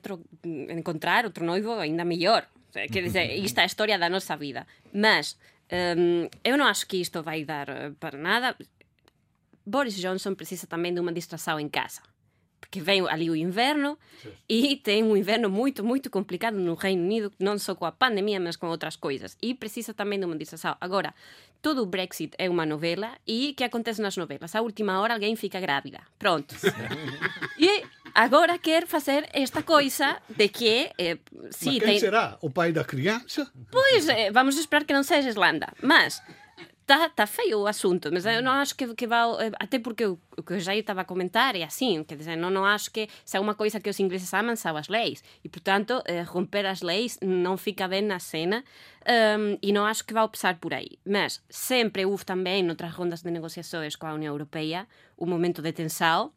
[0.71, 2.47] encontrar outro noivo ainda melhor.
[2.73, 4.66] Quer dizer, isto é a história da nossa vida.
[4.92, 5.37] Mas
[5.97, 8.57] um, eu não acho que isto vai dar eh, para nada.
[9.64, 12.03] Boris Johnson precisa também de uma distração em casa.
[12.61, 13.97] Porque vem ali o inverno
[14.49, 18.40] e tem um inverno muito, muito complicado no Reino Unido, não só com a pandemia,
[18.40, 19.37] mas com outras coisas.
[19.40, 20.77] E precisa também de uma distração.
[20.81, 21.14] Agora,
[21.62, 24.55] todo o Brexit é uma novela e o que acontece nas novelas?
[24.55, 26.01] À última hora alguém fica grávida.
[26.19, 26.55] Pronto.
[27.59, 27.85] e
[28.16, 30.90] agora quer fazer esta coisa de que...
[30.98, 31.18] Eh,
[31.50, 31.98] sim, Mas quem tem...
[32.00, 32.38] será?
[32.40, 33.50] O pai da criança?
[33.70, 35.68] Pois, eh, vamos esperar que não seja Islanda.
[35.83, 36.22] Mas
[36.87, 39.24] Tá, tá feio o assunto, mas eu não acho que, que vá.
[39.40, 42.37] Eh, até porque o, o que eu já estava a comentar é assim, quer dizer,
[42.37, 45.20] não, não acho que se é uma coisa que os ingleses amam são as leis.
[45.42, 48.62] E, portanto, eh, romper as leis não fica bem na cena
[49.05, 50.96] um, e não acho que vá passar por aí.
[51.05, 54.87] Mas sempre houve também, noutras rondas de negociações com a União Europeia,
[55.18, 56.33] um momento de tensão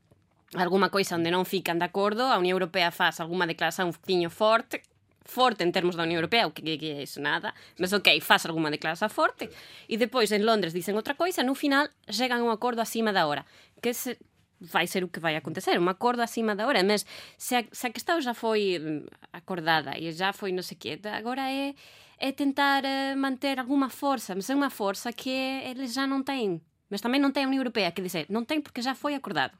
[0.55, 4.81] alguma coisa onde non fican de acordo, a Unión Europea faz alguma declaración un forte,
[5.29, 8.09] forte en termos da Unión Europea, o que, que, que é iso nada, mas ok,
[8.19, 9.53] faz alguma declaración forte,
[9.85, 13.29] e depois en Londres dicen outra coisa, no final chegan a un acordo acima da
[13.29, 13.45] hora,
[13.77, 14.17] que se,
[14.59, 17.05] vai ser o que vai acontecer, un acordo acima da hora, mas
[17.37, 20.97] se a, se a questão já foi mm, acordada e já foi non sei que,
[21.07, 21.77] agora é,
[22.17, 26.57] é tentar uh, manter alguma força, mas é unha força que eles já non têm,
[26.89, 29.53] mas tamén non tem a Unión Europea, que dizer, non tem porque já foi acordado.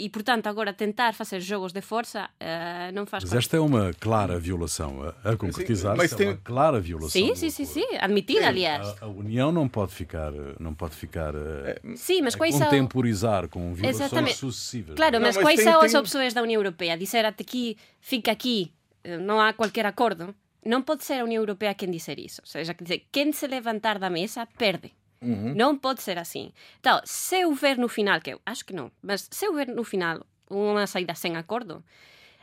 [0.00, 3.92] E, portanto, agora tentar fazer jogos de força uh, não faz Mas esta é uma
[3.92, 5.02] clara violação.
[5.22, 6.28] A, a concretizar mas tem...
[6.28, 7.10] é uma clara violação.
[7.10, 7.84] Sim, sim, sim, sim.
[8.00, 8.96] Admitida, aliás.
[8.98, 13.42] A, a, União não pode ficar, não pode ficar eh, é, sim, mas quais contemporizar
[13.42, 13.50] são...
[13.50, 14.36] com violações Exatamente.
[14.38, 14.96] sucessivas.
[14.96, 15.86] Claro, não, mas, mas, quais tem, são tem...
[15.86, 16.96] as opções da União Europeia?
[16.96, 18.72] Dizer até aqui, fica aqui,
[19.04, 20.34] eh, não há qualquer acordo.
[20.64, 22.40] Não pode ser a União Europeia quem dizer isso.
[22.40, 22.74] Ou seja,
[23.12, 24.92] quem se levantar da mesa perde.
[25.20, 25.52] Uhum.
[25.52, 26.56] Non pode ser así.
[26.80, 30.24] Então, se houver no final, que eu acho que non, mas se houver no final
[30.48, 31.84] unha saída sen acordo,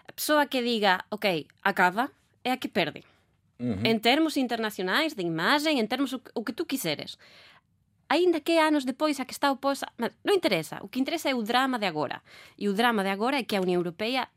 [0.05, 2.13] a persoa que diga, ok, acaba,
[2.45, 3.03] é a que perde.
[3.59, 3.81] Uhum.
[3.81, 7.17] En termos internacionais, de imagen, en termos o, o que tú quiseres.
[8.07, 10.79] Ainda que anos depois a que está oposa, mas non interesa.
[10.85, 12.23] O que interesa é o drama de agora.
[12.55, 14.29] E o drama de agora é que a Unión Europea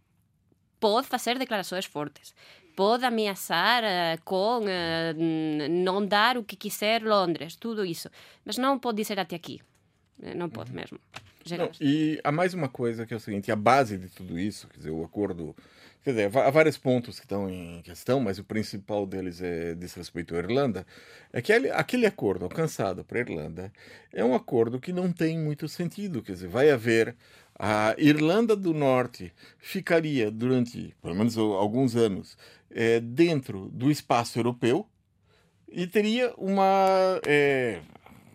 [0.80, 2.34] pode facer declarações fortes.
[2.80, 8.08] Pode ameaçar uh, com uh, não dar o que quiser Londres, tudo isso.
[8.42, 9.60] Mas não pode dizer até aqui.
[10.22, 10.76] Eh, não pode uhum.
[10.76, 10.98] mesmo.
[11.58, 14.66] Não, e há mais uma coisa que é o seguinte: a base de tudo isso,
[14.68, 15.54] quer dizer, o acordo.
[16.02, 19.92] Quer dizer, há vários pontos que estão em questão, mas o principal deles é diz
[19.92, 20.86] respeito à Irlanda.
[21.30, 23.70] É que aquele acordo alcançado para a Irlanda
[24.10, 26.22] é um acordo que não tem muito sentido.
[26.22, 27.14] Quer dizer, vai haver
[27.62, 32.38] a Irlanda do Norte ficaria durante, pelo menos alguns anos,
[32.70, 34.86] é, dentro do espaço europeu
[35.68, 37.80] e teria uma é,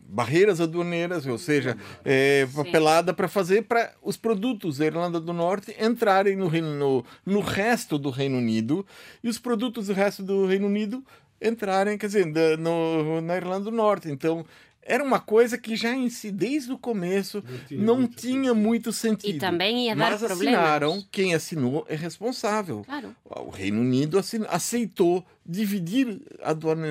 [0.08, 5.76] barreiras aduaneiras, ou seja, é, papelada para fazer para os produtos da Irlanda do Norte
[5.80, 8.86] entrarem no, no, no resto do Reino Unido
[9.24, 11.04] e os produtos do resto do Reino Unido
[11.41, 14.10] entrarem, quer dizer, no, na Irlanda do Norte.
[14.10, 14.45] Então,
[14.86, 18.54] era uma coisa que já em si, desde o começo, não tinha, não muito, tinha
[18.54, 19.36] muito, sentido.
[19.36, 20.60] E também ia dar Mas problemas.
[20.60, 22.84] assinaram, quem assinou é responsável.
[22.86, 23.15] Claro.
[23.26, 26.88] O Reino Unido aceitou dividir a aduana,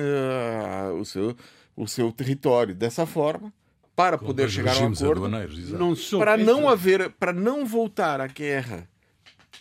[0.99, 1.35] o, seu,
[1.75, 3.53] o seu território dessa forma
[3.95, 5.29] para Com poder chegar a um acordo.
[5.29, 8.89] Não para não haver, para não voltar à guerra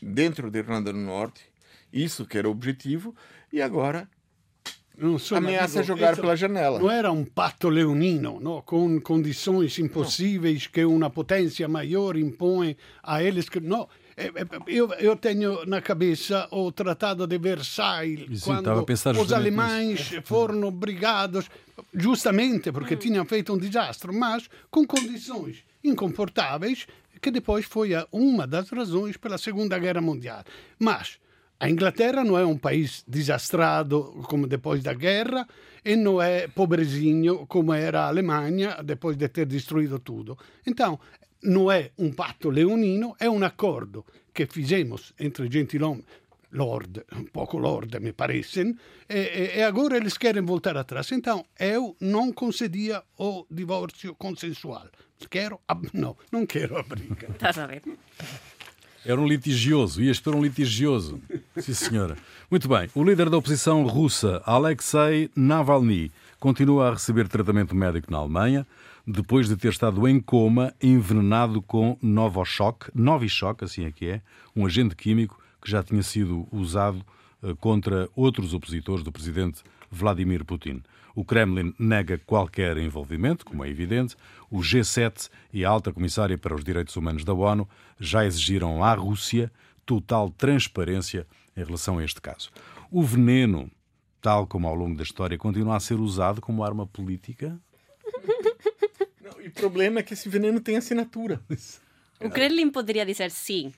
[0.03, 1.43] dentro da Irlanda do Norte,
[1.93, 3.15] isso que era o objetivo,
[3.53, 4.09] e agora
[5.37, 6.79] ameaça jogar pela janela.
[6.79, 8.63] Não era um pato leonino, no?
[8.63, 13.49] com condições impossíveis que uma potência maior impõe a eles.
[13.49, 13.89] Que, não,
[14.67, 18.87] eu, eu tenho na cabeça o Tratado de Versailles, Sim, quando
[19.21, 21.51] os alemães foram obrigados,
[21.93, 26.87] justamente porque tinham feito um desastre, mas com condições incomportáveis,
[27.21, 30.45] que depois foi uma das razões pela Segunda Guerra Mundial.
[30.79, 31.19] Mas
[31.59, 35.47] a Inglaterra não é um país desastrado como depois da guerra
[35.85, 40.37] e não é pobrezinho como era a Alemanha depois de ter destruído tudo.
[40.67, 40.99] Então,
[41.43, 46.05] não é um pacto leonino, é um acordo que fizemos entre gentilhomens
[46.55, 48.77] Lord, um pouco Lord, me parecem,
[49.09, 51.11] e, e, agora eles querem voltar atrás.
[51.11, 54.89] Então, eu não concedia o divórcio consensual.
[55.29, 55.77] Quero, a...
[55.93, 57.29] não, não quero a briga.
[57.69, 57.83] Ver?
[59.05, 61.21] Era um litigioso, ias para um litigioso.
[61.59, 62.17] Sim, senhora.
[62.51, 62.89] Muito bem.
[62.95, 68.67] O líder da oposição russa, Alexei Navalny, continua a receber tratamento médico na Alemanha,
[69.07, 74.23] depois de ter estado em coma, envenenado com Novichok, Novichok, assim é que é,
[74.57, 77.05] um agente químico que já tinha sido usado
[77.43, 80.83] eh, contra outros opositores do presidente Vladimir Putin.
[81.15, 84.17] O Kremlin nega qualquer envolvimento, como é evidente.
[84.51, 88.95] O G7 e a alta comissária para os direitos humanos da ONU já exigiram à
[88.95, 89.51] Rússia
[89.87, 92.51] total transparência em relação a este caso.
[92.91, 93.71] O veneno,
[94.21, 97.59] tal como ao longo da história, continua a ser usado como arma política?
[99.23, 101.41] Não, e o problema é que esse veneno tem assinatura.
[102.21, 103.73] O Kremlin poderia dizer sim,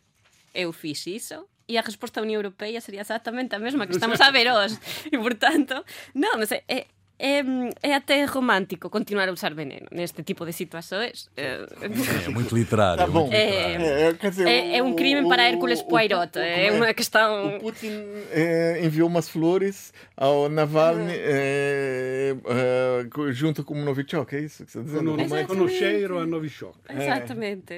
[0.54, 4.20] eu fiz isso, e a resposta da União Europeia seria exatamente a mesma que estamos
[4.20, 4.78] a ver hoje.
[5.10, 6.86] E, portanto, não, mas é, é,
[7.18, 7.42] é,
[7.82, 11.30] é até romântico continuar a usar veneno neste tipo de situações.
[11.36, 12.98] É, é muito literário.
[12.98, 13.30] Tá bom.
[13.32, 16.38] É, é, dizer, é, é, um crime o, para Hércules Poirot.
[16.38, 17.56] é uma questão.
[17.56, 24.40] O Putin é, enviou umas flores ao Navalny é, é, junto com o Novichok, é
[24.40, 25.46] isso que você está dizendo?
[25.46, 26.76] Com o cheiro a Novichok.
[26.90, 27.74] Exatamente.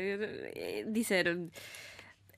[0.88, 1.38] Dizer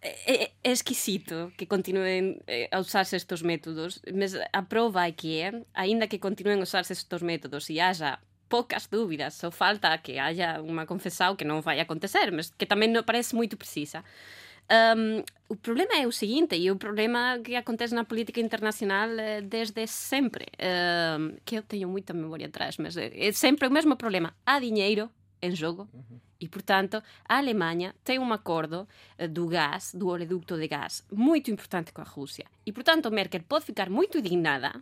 [0.03, 5.13] é, é, é esquisito que continuen eh, a usarse estes métodos, mas a prova é
[5.13, 9.97] que é, ainda que continuen a usarse estes métodos e haja poucas dúbidas, só falta
[10.03, 14.03] que haya unha confesao que non vai acontecer, mas que tamén non parece moito precisa.
[14.71, 19.43] Um, o problema é o seguinte, e o problema que acontece na política internacional eh,
[19.43, 24.01] desde sempre, um, que eu teño moita memoria atrás, mas é, é sempre o mesmo
[24.01, 24.33] problema.
[24.47, 25.11] Há dinheiro
[25.43, 26.30] en jogo, uh -huh.
[26.41, 31.51] E, portanto, a Alemanha tem um acordo uh, do gás, do oleoducto de gás, muito
[31.51, 32.47] importante com a Rússia.
[32.65, 34.73] E, portanto, Merkel pode ficar muito indignada,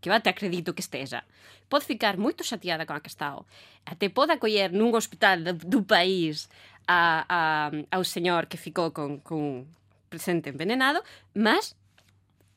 [0.00, 1.22] que eu até acredito que esteja,
[1.68, 3.46] pode ficar muito chateada com a questão,
[3.86, 6.48] até pode acolher num hospital do, do país
[6.86, 9.66] a, a, ao senhor que ficou com, com
[10.10, 11.02] presente envenenado,
[11.34, 11.76] mas.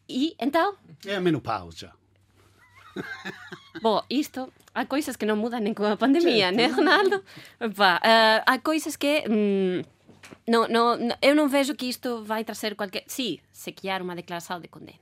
[0.09, 0.75] E então?
[1.05, 1.93] É a menopausa.
[3.81, 7.25] Bom, isto há coisas que non mudan nen con a pandemia, né, Ronaldo?
[7.57, 9.25] Uh, eh, há coisas que...
[9.25, 9.81] Mm,
[10.45, 13.01] no, no, no, eu non vejo que isto vai trazer qualquer...
[13.09, 15.01] Sí, se criar unha declaração de condena.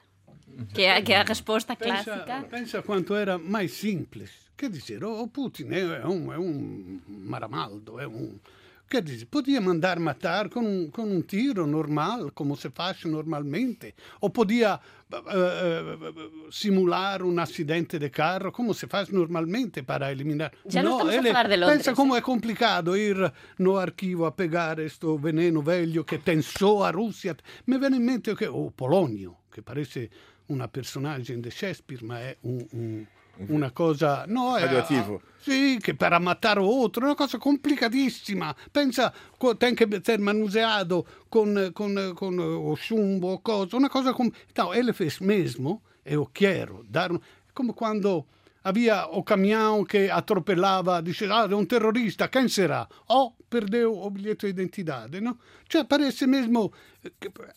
[0.72, 2.48] Que é, que é a resposta pensa, clássica.
[2.48, 4.32] Pensa quanto era mais simples.
[4.56, 8.40] Quer dizer, o Putin é um, é um maramaldo, é um
[8.88, 13.96] Quer dizer, podia mandar matar com um, com um tiro normal, como se faz normalmente,
[14.22, 14.80] ou podia
[15.12, 20.52] uh, uh, simular um acidente de carro, como se faz normalmente para eliminar.
[20.68, 21.78] Já não estamos ele, a falar de Londres.
[21.78, 26.84] Pensa como é complicado ir no arquivo a pegar este veneno velho que tem só
[26.84, 27.36] a Rússia.
[27.66, 30.12] Me vem em mente que o Polonio, que parece
[30.48, 33.06] uma personagem de Shakespeare, mas é um, um
[33.48, 35.22] una cosa no, radioattivo.
[35.40, 38.56] sì, che per ammattare otro, una cosa complicatissima.
[38.72, 39.14] Pensa,
[39.58, 44.32] tem che essere manuseato con, con, con o chumbo o cosa, una cosa com...
[44.50, 47.12] Então, ele fez mesmo, eu quero dar,
[47.54, 48.26] come quando
[48.64, 52.88] havia o caminhão que atropelava, diceva, ah, é um terrorista, quem será?
[53.08, 55.38] Oh, perdeu o bilhete de identidade, no?
[55.70, 56.72] Cioè, parece mesmo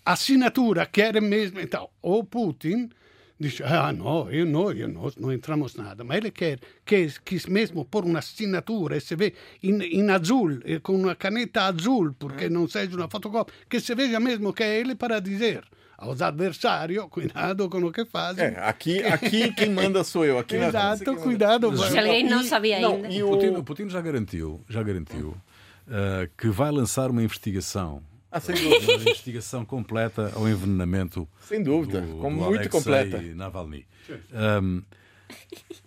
[0.05, 1.61] assinatura, que era mesmo.
[1.61, 2.91] Então, o Putin
[3.39, 6.05] dice, ah no, io no, io no, non entramos nada.
[6.05, 10.59] Ma ele quer que quis mesmo pôr uma assinatura e se vê in, in azul,
[10.83, 14.81] com uma caneta azul, porque não seja uma fotocópia, que se veja mesmo que é
[14.81, 15.63] ele para dizer
[15.99, 18.45] aos adversários, cuidado com o que fazem.
[18.45, 20.39] É, aqui, aqui quem manda sou eu.
[20.39, 21.77] Aqui Exato, cuidado.
[21.77, 23.27] Se alguém não sabia não, ainda.
[23.27, 23.31] O...
[23.31, 25.31] Putin, o Putin já garantiu, já garantiu
[25.89, 28.93] uh, que vai lançar uma investigação ah, sem dúvida.
[28.93, 31.29] Uma investigação completa ao envenenamento.
[31.41, 33.21] Sem dúvida, do, como do muito Alexei completa.
[33.35, 33.87] Navalny.
[34.63, 34.83] Um,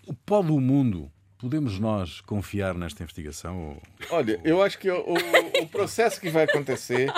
[0.07, 3.81] o pó do mundo, podemos nós confiar nesta investigação?
[4.09, 7.11] Olha, eu acho que o, o, o processo que vai acontecer,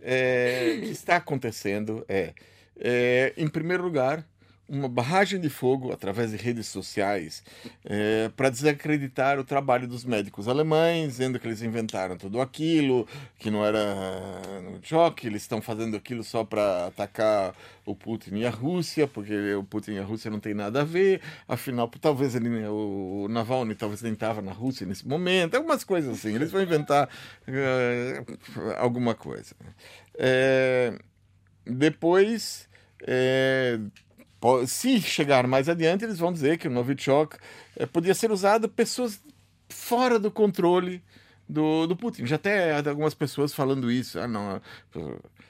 [0.00, 2.34] é, que está acontecendo, é,
[2.78, 4.26] é, em primeiro lugar,
[4.68, 7.44] uma barragem de fogo através de redes sociais
[7.84, 13.06] é, para desacreditar o trabalho dos médicos alemães, dizendo que eles inventaram tudo aquilo,
[13.38, 13.94] que não era
[14.62, 19.54] no choque, eles estão fazendo aquilo só para atacar o Putin e a Rússia, porque
[19.54, 23.76] o Putin e a Rússia não tem nada a ver, afinal, talvez ele, o Navalny
[23.76, 27.08] talvez nem estava na Rússia nesse momento, algumas coisas assim, eles vão inventar
[27.46, 28.24] é,
[28.78, 29.54] alguma coisa.
[30.18, 30.98] É,
[31.64, 32.68] depois,
[33.06, 33.78] é,
[34.66, 37.36] se chegar mais adiante, eles vão dizer que o Novichok
[37.76, 39.20] é, podia ser usado pessoas
[39.68, 41.02] fora do controle
[41.48, 42.26] do, do Putin.
[42.26, 44.18] Já até há algumas pessoas falando isso.
[44.18, 44.60] Ah, não.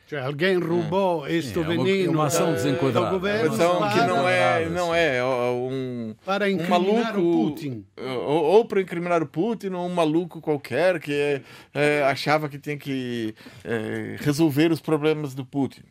[0.09, 1.33] Cioè, alguém roubou é.
[1.33, 3.11] este veneno é uma ação desenquadrada.
[3.11, 7.85] Governo, ação que não é, não é um, para um maluco, o Putin.
[7.97, 11.43] Ou, ou, para incriminar o Putin, ou um maluco qualquer que é,
[11.75, 15.83] é, achava que tinha que é, resolver os problemas do Putin.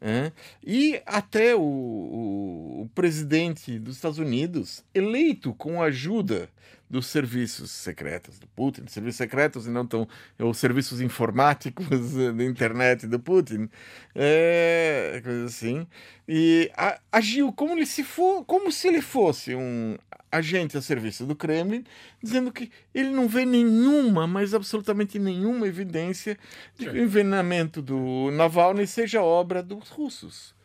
[0.00, 0.30] É.
[0.64, 6.48] E até o, o, o, presidente dos Estados Unidos, eleito com a ajuda
[6.90, 11.86] dos serviços secretos do Putin, serviços secretos e não tão os serviços informáticos
[12.34, 13.68] da internet do Putin,
[14.14, 15.86] é, coisa assim,
[16.26, 19.96] e a, agiu como, se for, como se ele fosse um
[20.30, 21.84] agente a serviço do Kremlin,
[22.22, 26.38] dizendo que ele não vê nenhuma, mas absolutamente nenhuma evidência
[26.76, 30.57] de que o envenenamento do Navalny seja obra dos russos.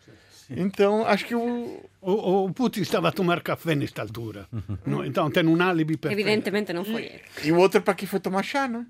[0.55, 1.83] Então, acho que o...
[2.01, 2.45] o...
[2.45, 2.53] o.
[2.53, 4.47] Putin estava a tomar café nesta altura.
[4.85, 6.19] no, então tem um álibi perfeito.
[6.19, 7.21] Evidentemente não foi ele.
[7.43, 8.85] E o outro para que foi tomar chá, não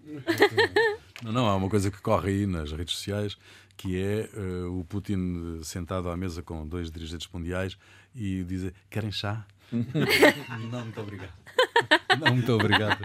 [1.24, 3.38] Não, não, há uma coisa que corre aí nas redes sociais
[3.78, 7.78] que é uh, o Putin sentado à mesa com dois dirigentes mundiais
[8.16, 9.46] e dizer: Querem chá?
[9.72, 11.34] não, muito obrigado.
[12.20, 13.00] Não, muito obrigado.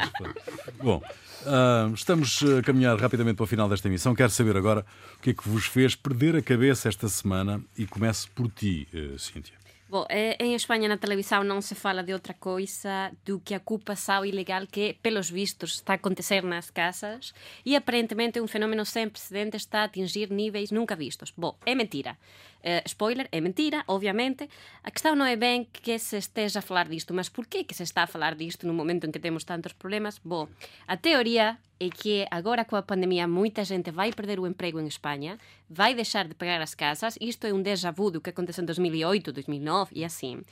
[0.83, 1.03] Bom,
[1.45, 4.15] uh, estamos a caminhar rapidamente para o final desta emissão.
[4.15, 4.85] Quero saber agora
[5.17, 8.89] o que é que vos fez perder a cabeça esta semana e começo por ti,
[8.93, 9.59] uh, Cíntia.
[9.91, 14.23] Bom, em Espanha na televisão não se fala de outra coisa do que a ocupação
[14.23, 17.33] ilegal que, pelos vistos, está a acontecer nas casas
[17.65, 21.33] e aparentemente um fenómeno sem precedentes está a atingir níveis nunca vistos.
[21.35, 22.19] Bom, é mentira.
[22.59, 24.49] Uh, spoiler, é mentira, obviamente.
[24.83, 27.75] A questão não é bem que se esteja a falar disto, mas por que, que
[27.75, 30.19] se está a falar disto no momento em que temos tantos problemas?
[30.25, 30.49] Bom,
[30.87, 34.87] a teoria é que agora com a pandemia muita gente vai perder o emprego em
[34.87, 35.39] Espanha,
[35.71, 38.67] vai deixar de pagar as casas, isto é um déjà vu do que aconteceu em
[38.67, 40.43] 2008, 2009 e assim.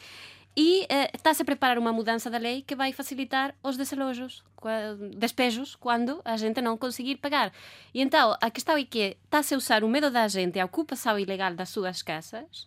[0.56, 4.42] E eh, está-se a preparar uma mudança da lei que vai facilitar os desalojos,
[5.14, 7.52] despejos, quando a gente não conseguir pagar.
[7.92, 11.18] E então, a questão é que está-se a usar o medo da gente, a ocupação
[11.18, 12.66] ilegal das suas casas,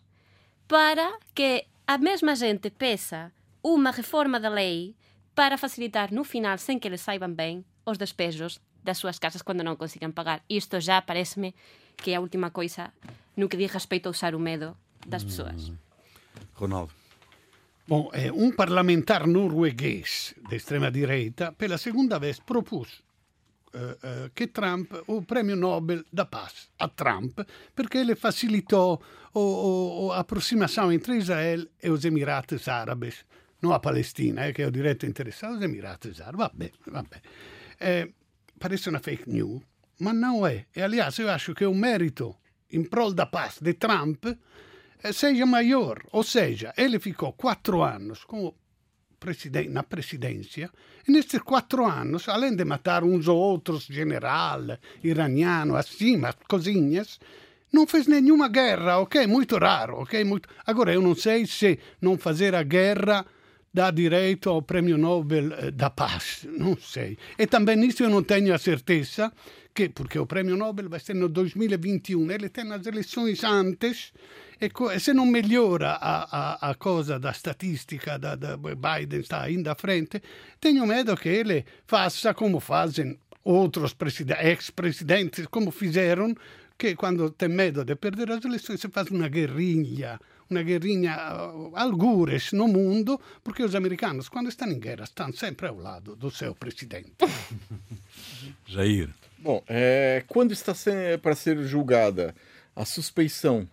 [0.67, 3.32] para que a mesma gente peça
[3.63, 4.95] uma reforma da lei
[5.34, 9.63] para facilitar no final, sem que eles saibam bem, os despejos das suas casas quando
[9.63, 10.43] não consigam pagar.
[10.47, 11.56] Isto já parece-me
[11.97, 12.93] que é a última coisa
[13.36, 15.71] no que diz respeito a usar o medo das pessoas.
[16.54, 16.99] Ronaldo.
[17.89, 23.04] Bom, eh, un parlamentar norueguês de extrema direita, pela segunda vez, propus
[23.73, 27.41] eh, eh, che Trump o premio Nobel da paz a Trump
[27.73, 29.02] perché ele facilitou
[30.13, 33.25] a aproximação entre Israel e os Emirados Árabes,
[33.60, 36.38] não a Palestina, eh, che è o direito interessado, os Emirados Árabes.
[36.38, 37.21] Vabbè, vabbè.
[37.80, 38.13] Eh,
[38.60, 39.63] parece una fake news,
[40.02, 40.67] ma non è.
[40.75, 42.38] E aliás, eu acho que o mérito
[42.69, 44.38] em prol da paz de Trump Eh,
[45.12, 46.02] seja maior.
[46.12, 48.56] Ou seja, ele ficou quatro anos como
[49.20, 50.72] presiden na presidência,
[51.08, 54.62] e nesses quatro anos, além de matar uns ou outros general
[55.04, 57.20] iraniano, assim, mas coisinhas,
[57.72, 59.28] não fez nenhuma guerra, ok?
[59.28, 60.24] Muito raro, ok?
[60.24, 60.50] Muito...
[60.66, 63.26] Agora, eu não sei se não fazer a guerra
[63.72, 67.18] dá direito ao Prêmio Nobel eh, da Paz, não sei.
[67.38, 69.32] E também nisso eu não tenho a certeza,
[69.74, 74.12] que, porque o Prêmio Nobel vai ser no 2021, ele tem as eleições antes,
[74.62, 79.72] e se non migliora a, a, a cosa da statistica, da, da Biden sta ainda
[79.72, 80.22] à frente,
[80.60, 83.95] tenho medo que ele faça como fazem outros
[84.41, 86.36] ex-presidentes, como fizeram,
[86.78, 90.19] que quando tem medo de perder as eleições se faz uma guerrilha,
[90.50, 91.15] uma guerrinha
[91.74, 96.30] algures no mundo, porque os americanos, quando estão em guerra, estão sempre ao lado do
[96.30, 97.13] seu presidente.
[98.67, 99.10] Jair.
[99.38, 100.74] Bom, é, quando está
[101.22, 102.36] para ser julgada
[102.76, 103.65] a suspeição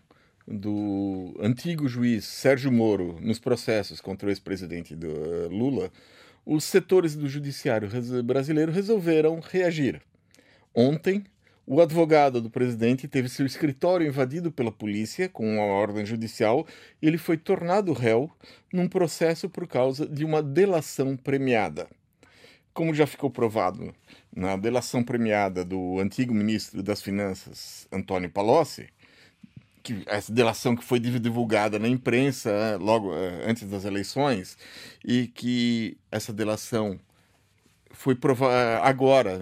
[0.47, 5.91] do antigo juiz Sérgio Moro nos processos contra o ex-presidente eh, Lula,
[6.45, 7.89] os setores do judiciário
[8.23, 10.01] brasileiro resolveram reagir.
[10.73, 11.25] Ontem,
[11.67, 16.65] o advogado do presidente teve seu escritório invadido pela polícia com uma ordem judicial
[17.03, 18.31] e ele foi tornado réu
[18.73, 21.89] num processo por causa de uma delação premiada.
[22.73, 23.93] Como já ficou provado
[24.33, 28.87] na delação premiada do antigo ministro das Finanças, Antônio Palocci,
[29.87, 34.59] que essa delação que foi divulgada na imprensa né, logo eh, antes das eleições
[35.05, 36.99] e que essa delação
[37.93, 39.39] foi provada agora,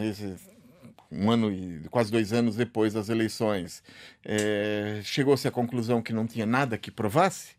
[1.11, 3.83] um ano e quase dois anos depois das eleições,
[4.23, 7.53] é, chegou-se à conclusão que não tinha nada que provasse.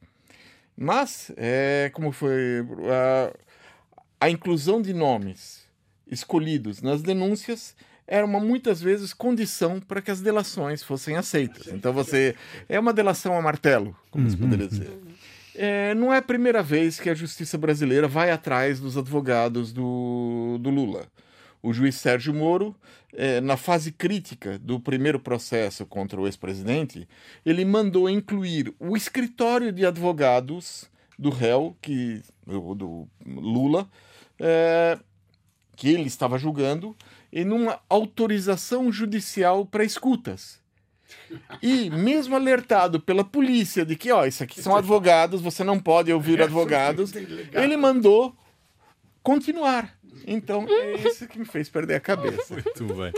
[0.78, 2.64] Mas, é, como foi
[4.20, 5.66] a, a inclusão de nomes
[6.06, 7.76] escolhidos nas denúncias
[8.08, 11.68] era uma muitas vezes condição para que as delações fossem aceitas.
[11.68, 12.36] Então você
[12.70, 14.92] é uma delação a martelo, como se poderia dizer.
[15.56, 20.58] É, não é a primeira vez que a justiça brasileira vai atrás dos advogados do,
[20.60, 21.08] do Lula.
[21.64, 22.76] O juiz Sérgio Moro,
[23.14, 27.08] é, na fase crítica do primeiro processo contra o ex-presidente,
[27.46, 33.90] ele mandou incluir o escritório de advogados do réu, que, do, do Lula,
[34.38, 35.00] é,
[35.76, 36.96] que ele estava julgando,
[37.36, 40.58] em uma autorização judicial para escutas.
[41.62, 46.14] E mesmo alertado pela polícia de que, ó, isso aqui são advogados, você não pode
[46.14, 48.34] ouvir advogados, ele mandou
[49.22, 49.94] continuar.
[50.26, 52.54] Então é isso que me fez perder a cabeça.
[52.54, 53.12] Muito bem.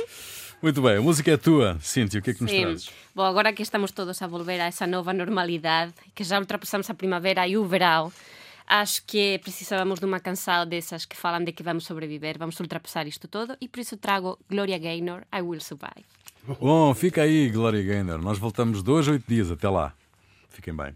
[0.59, 2.61] Muito bem, a música é tua, Cíntia, o que é que nos Sim.
[2.61, 2.89] trazes?
[3.13, 6.95] Bom, agora que estamos todos a volver a essa nova normalidade, que já ultrapassamos a
[6.95, 8.11] primavera e o verão,
[8.67, 13.07] acho que precisávamos de uma canção dessas que falam de que vamos sobreviver, vamos ultrapassar
[13.07, 16.05] isto todo, e por isso trago Gloria Gaynor, I Will Survive.
[16.59, 18.21] Bom, fica aí, Gloria Gaynor.
[18.21, 19.51] Nós voltamos dois, oito dias.
[19.51, 19.93] Até lá.
[20.49, 20.95] Fiquem bem.